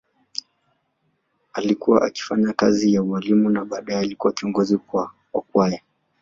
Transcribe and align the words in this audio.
Alikuwa 1.53 2.01
akifanya 2.05 2.53
kazi 2.53 2.93
ya 2.93 3.03
ualimu 3.03 3.49
na 3.49 3.65
baadaye 3.65 3.99
alikuwa 3.99 4.33
kiongozi 4.33 4.79
wa 5.33 5.41
kwaya. 5.41 5.81